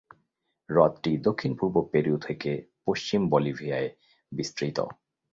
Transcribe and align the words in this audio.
হ্রদটি 0.69 1.17
দক্ষিণ-পূর্ব 1.17 1.75
পেরু 1.91 2.15
থেকে 2.17 2.51
পশ্চিম 2.85 3.21
বলিভিয়ায় 3.29 3.89
বিস্তৃত। 4.31 4.77